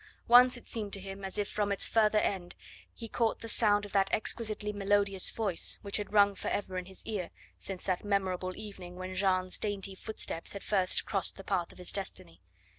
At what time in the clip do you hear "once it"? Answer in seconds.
0.27-0.67